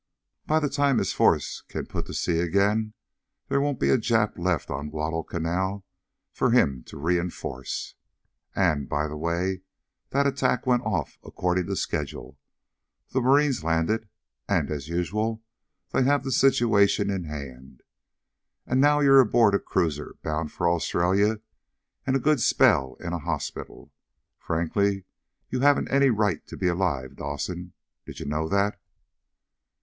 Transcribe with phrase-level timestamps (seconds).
[0.47, 2.95] By the time his force can put to sea again
[3.49, 5.85] there won't be a Jap left on Guadalcanal
[6.33, 7.93] for him to reenforce.
[8.55, 9.61] And by the way,
[10.09, 12.39] that attack went off according to schedule.
[13.11, 14.09] The Marines landed,
[14.49, 15.43] and as usual
[15.91, 17.83] they have the situation in hand.
[18.65, 21.41] And now you're aboard a cruiser bound for Australia
[22.07, 23.93] and a good spell in a hospital.
[24.39, 25.03] Frankly,
[25.49, 27.73] you haven't any right to be alive, Dawson.
[28.07, 28.81] Did you know that?"